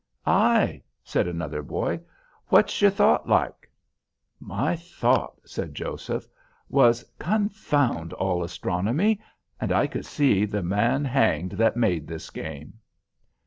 [0.25, 1.99] "Ay," said another boy,
[2.47, 3.69] "what's your thought like?"
[4.39, 6.27] "My thought," said Joseph,
[6.69, 9.21] "was 'Confound all astronomy,
[9.59, 12.79] and I could see the man hanged that made this game.